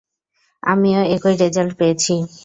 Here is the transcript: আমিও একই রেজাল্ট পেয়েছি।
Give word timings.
আমিও 0.63 1.01
একই 1.15 1.35
রেজাল্ট 1.35 1.71
পেয়েছি। 1.79 2.13